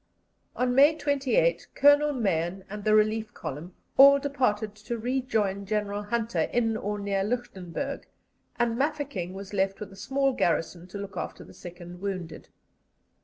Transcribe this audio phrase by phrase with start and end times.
[0.55, 6.49] On May 28 Colonel Mahon and the relief column all departed to rejoin General Hunter
[6.51, 8.07] in or near Lichtenburg,
[8.57, 12.49] and Mafeking was left with a small garrison to look after the sick and wounded.